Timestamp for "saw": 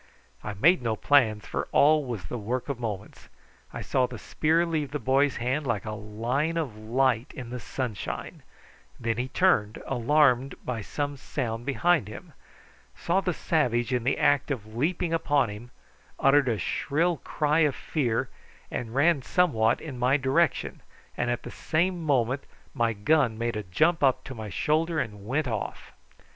3.83-4.07, 12.95-13.21